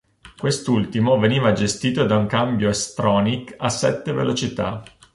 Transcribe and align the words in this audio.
Quest'ultimo 0.39 1.19
veniva 1.19 1.51
gestito 1.53 2.03
da 2.07 2.17
un 2.17 2.25
cambio 2.25 2.73
S 2.73 2.95
tronic 2.95 3.53
a 3.59 3.69
sette 3.69 4.11
velocità. 4.13 4.83